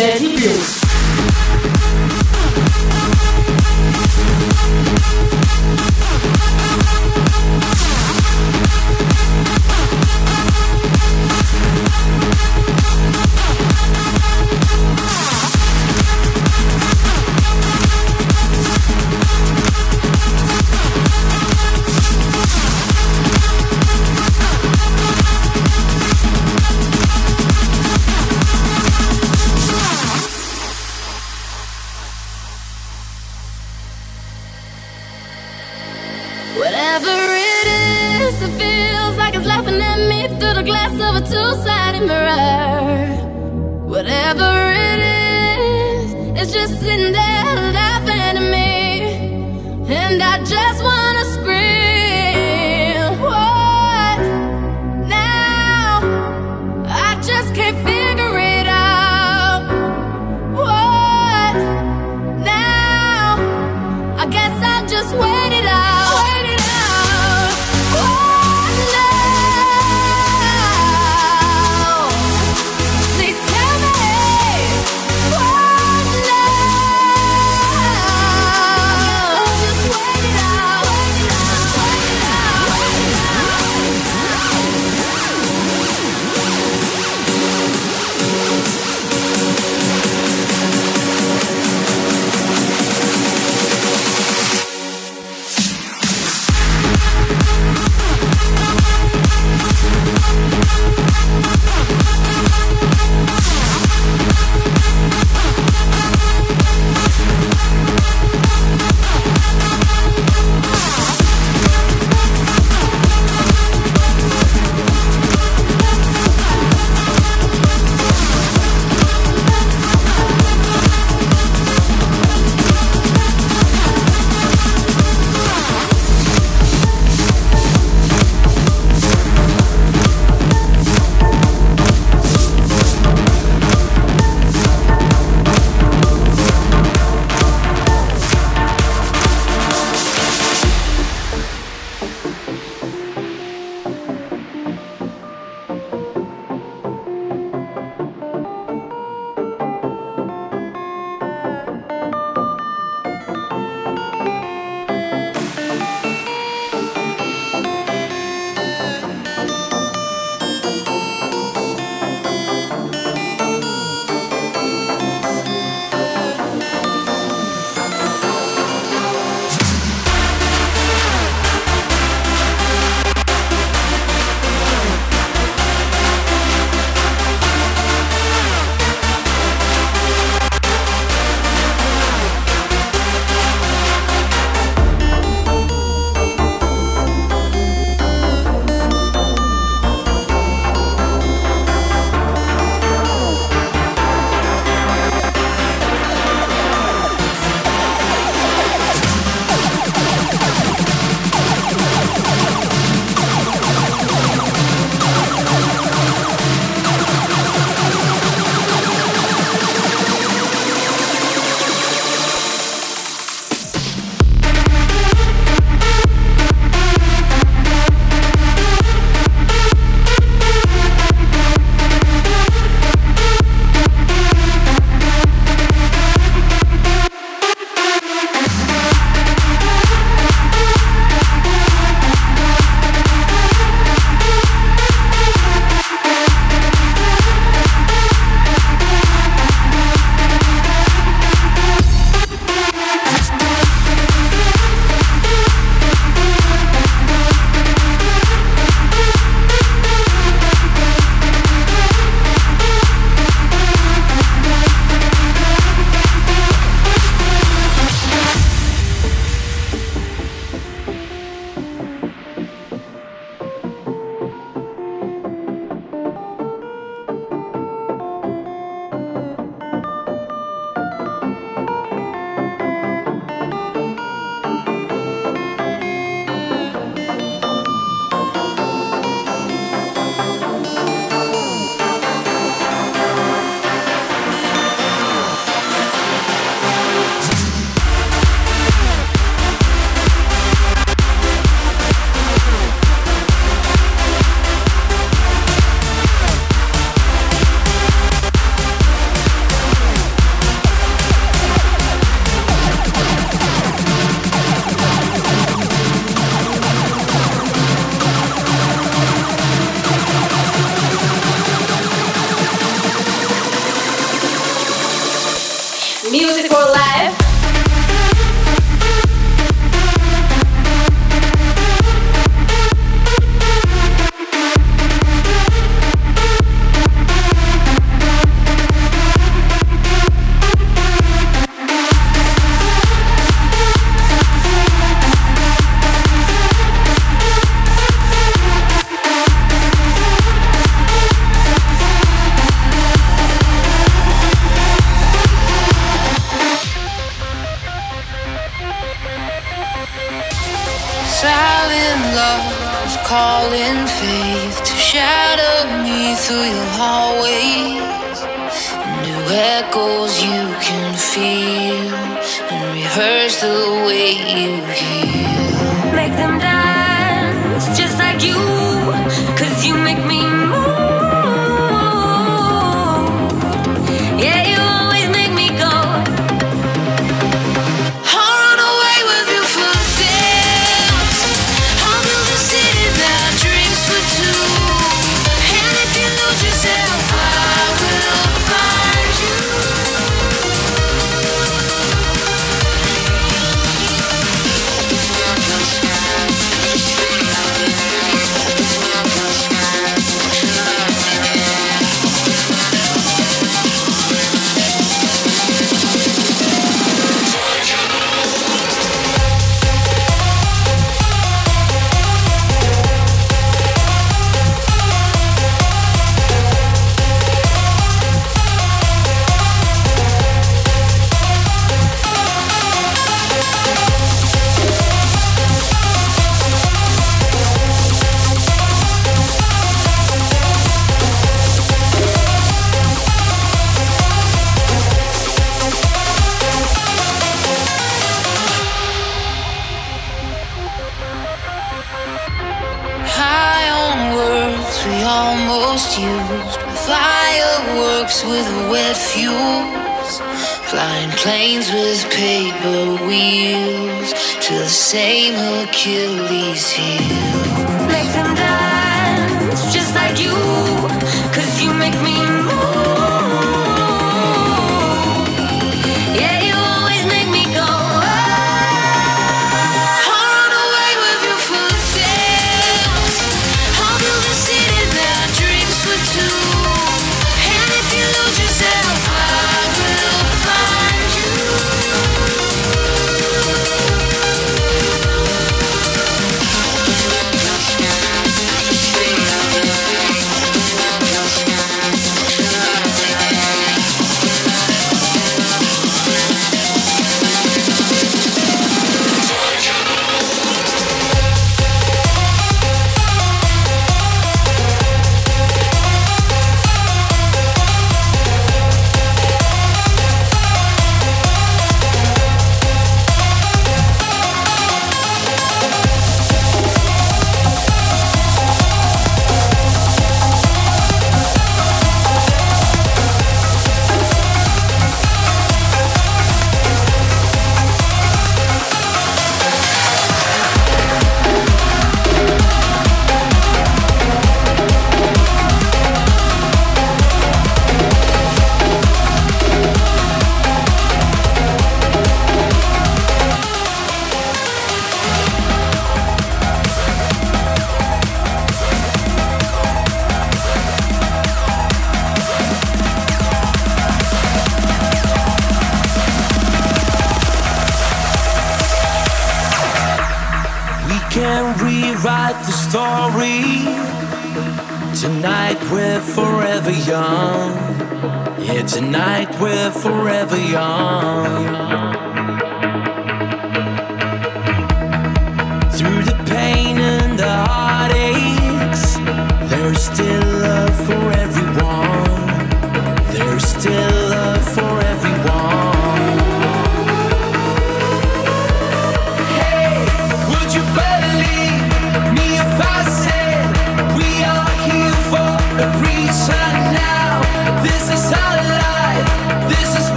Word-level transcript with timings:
é 0.00 0.16
de 0.16 0.77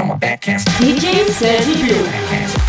on 0.00 0.08
my 0.08 0.16
back 0.16 0.48
ass. 0.48 0.64
DJ 0.80 1.24
Backcast. 2.04 2.65